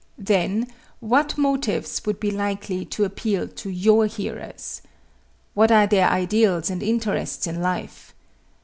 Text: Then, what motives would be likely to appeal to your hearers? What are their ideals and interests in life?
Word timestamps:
Then, 0.17 0.65
what 0.99 1.37
motives 1.37 2.01
would 2.07 2.19
be 2.19 2.31
likely 2.31 2.85
to 2.85 3.03
appeal 3.05 3.47
to 3.47 3.69
your 3.69 4.07
hearers? 4.07 4.81
What 5.53 5.71
are 5.71 5.85
their 5.85 6.09
ideals 6.09 6.71
and 6.71 6.81
interests 6.81 7.45
in 7.45 7.61
life? 7.61 8.15